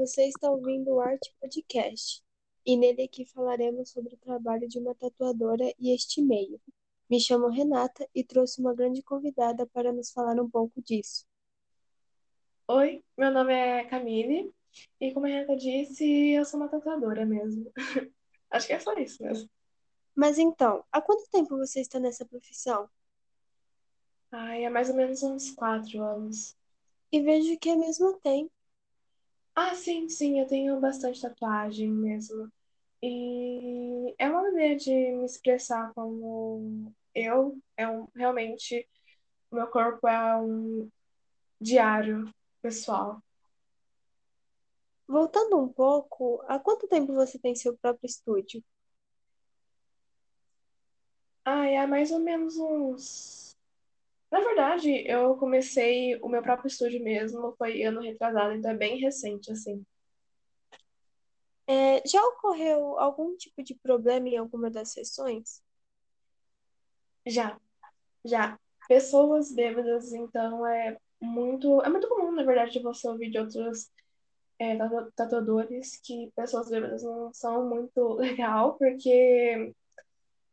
[0.00, 2.22] Você está ouvindo o Arte Podcast,
[2.64, 6.58] e nele aqui falaremos sobre o trabalho de uma tatuadora e este meio.
[7.10, 11.26] Me chamo Renata e trouxe uma grande convidada para nos falar um pouco disso.
[12.66, 14.50] Oi, meu nome é Camille,
[14.98, 17.70] e como a Renata disse, eu sou uma tatuadora mesmo.
[18.50, 19.50] Acho que é só isso mesmo.
[20.14, 22.88] Mas então, há quanto tempo você está nessa profissão?
[24.32, 26.56] Ai, é mais ou menos uns quatro anos.
[27.12, 28.50] E vejo que é mesmo tempo.
[29.62, 32.50] Ah, sim, sim, eu tenho bastante tatuagem mesmo.
[33.02, 38.88] E é uma maneira de me expressar como eu, é um, realmente,
[39.50, 40.90] o meu corpo é um
[41.60, 43.22] diário pessoal.
[45.06, 48.64] Voltando um pouco, há quanto tempo você tem seu próprio estúdio?
[51.44, 53.49] Ah, é mais ou menos uns.
[54.30, 58.98] Na verdade, eu comecei o meu próprio estúdio mesmo, foi ano retrasado, então é bem
[59.00, 59.84] recente, assim.
[61.66, 65.62] É, já ocorreu algum tipo de problema em alguma das sessões?
[67.26, 67.58] Já,
[68.24, 68.58] já.
[68.88, 71.82] Pessoas bêbadas, então é muito.
[71.82, 73.90] É muito comum, na verdade, você ouvir de outros
[74.58, 79.74] é, tatu- tatuadores que pessoas bêbadas não são muito legal, porque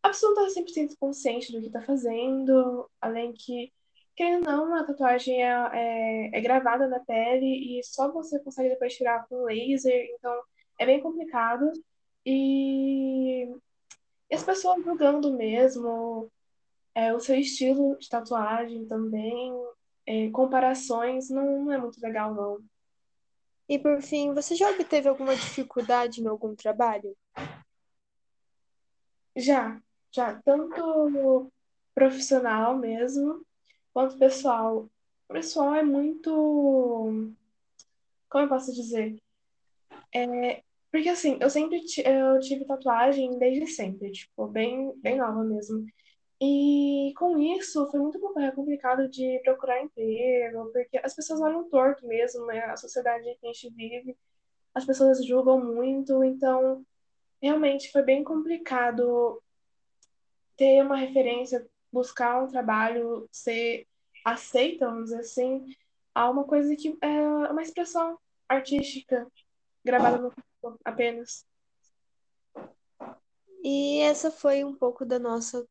[0.08, 3.72] a pessoa não tá 100% consciente do que tá fazendo, além que,
[4.16, 8.70] querendo ou não, a tatuagem é, é, é gravada na pele e só você consegue
[8.70, 10.42] depois tirar com laser, então
[10.80, 11.72] é bem complicado.
[12.26, 13.46] E,
[14.30, 16.32] e as pessoas julgando mesmo,
[16.96, 19.54] é, o seu estilo de tatuagem também,
[20.06, 22.60] é, comparações, não, não é muito legal, não.
[23.70, 27.16] E por fim, você já obteve alguma dificuldade em algum trabalho?
[29.36, 29.80] Já,
[30.12, 31.52] já, tanto
[31.94, 33.46] profissional mesmo,
[33.94, 34.90] quanto pessoal.
[35.30, 36.30] O pessoal é muito,
[38.30, 39.18] como eu posso dizer?
[40.14, 45.86] É, porque assim, eu sempre eu tive tatuagem desde sempre, tipo, bem, bem nova mesmo.
[46.42, 52.08] E com isso foi muito compl- complicado de procurar emprego, porque as pessoas olham torto
[52.08, 52.60] mesmo, né?
[52.66, 54.18] A sociedade que a gente vive,
[54.76, 56.86] as pessoas julgam muito, então
[57.42, 59.42] realmente foi bem complicado
[60.58, 63.88] ter uma referência, buscar um trabalho, ser
[64.26, 65.66] aceita, vamos dizer assim,
[66.14, 68.18] a uma coisa que é uma expressão
[68.50, 69.28] artística
[69.86, 71.46] gravada no corpo apenas.
[73.64, 75.68] E essa foi um pouco da nossa,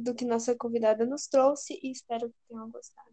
[0.00, 3.08] do que nossa convidada nos trouxe e espero que tenham gostado.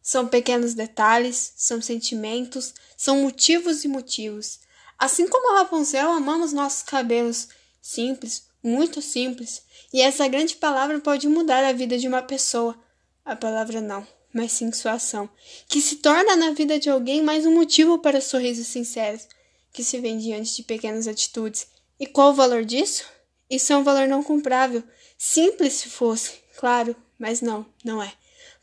[0.00, 4.60] São pequenos detalhes, são sentimentos, são motivos e motivos.
[4.98, 7.48] Assim como a Rapunzel, amamos nossos cabelos.
[7.80, 9.62] Simples, muito simples.
[9.92, 12.76] E essa grande palavra pode mudar a vida de uma pessoa.
[13.24, 15.28] A palavra não, mas sim sua ação.
[15.68, 19.28] Que se torna na vida de alguém mais um motivo para sorrisos sinceros,
[19.72, 21.68] que se vê diante de pequenas atitudes.
[22.00, 23.04] E qual o valor disso?
[23.48, 24.82] Isso é um valor não comprável.
[25.16, 28.12] Simples se fosse, claro, mas não, não é.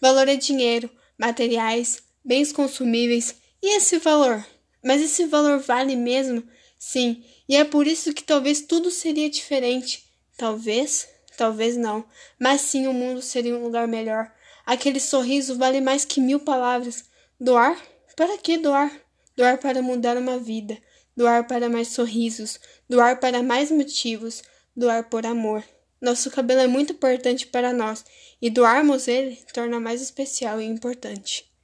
[0.02, 3.36] Valor é dinheiro, materiais, bens consumíveis.
[3.62, 4.46] E esse valor?
[4.86, 6.44] Mas esse valor vale mesmo?
[6.78, 10.06] Sim, e é por isso que talvez tudo seria diferente.
[10.38, 12.06] Talvez, talvez não,
[12.40, 14.32] mas sim o mundo seria um lugar melhor.
[14.64, 17.06] Aquele sorriso vale mais que mil palavras.
[17.40, 17.82] Doar?
[18.16, 18.92] Para que doar?
[19.36, 20.78] Doar para mudar uma vida.
[21.18, 22.60] Doar para mais sorrisos.
[22.88, 24.44] Doar para mais motivos.
[24.76, 25.64] Doar por amor.
[26.00, 28.06] Nosso cabelo é muito importante para nós
[28.40, 31.55] e doarmos ele torna mais especial e importante.